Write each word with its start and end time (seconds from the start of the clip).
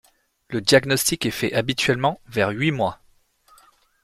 Le 0.49 0.61
diagnostic 0.61 1.27
est 1.27 1.29
fait 1.29 1.53
habituellement 1.53 2.19
vers 2.25 2.49
huit 2.49 2.71
mois. 2.71 2.99